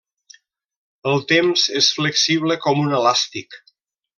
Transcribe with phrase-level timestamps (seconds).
[1.11, 3.61] El temps és flexible com un elàstic.